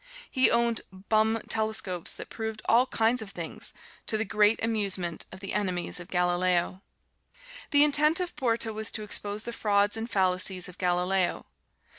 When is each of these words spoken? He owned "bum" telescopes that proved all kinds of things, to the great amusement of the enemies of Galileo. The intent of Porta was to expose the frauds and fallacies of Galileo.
He 0.31 0.49
owned 0.49 0.81
"bum" 0.91 1.39
telescopes 1.47 2.15
that 2.15 2.31
proved 2.31 2.63
all 2.65 2.87
kinds 2.87 3.21
of 3.21 3.29
things, 3.29 3.71
to 4.07 4.17
the 4.17 4.25
great 4.25 4.59
amusement 4.65 5.25
of 5.31 5.41
the 5.41 5.53
enemies 5.53 5.99
of 5.99 6.07
Galileo. 6.09 6.81
The 7.69 7.83
intent 7.83 8.19
of 8.19 8.35
Porta 8.35 8.73
was 8.73 8.89
to 8.93 9.03
expose 9.03 9.43
the 9.43 9.53
frauds 9.53 9.95
and 9.95 10.09
fallacies 10.09 10.67
of 10.67 10.79
Galileo. 10.79 11.45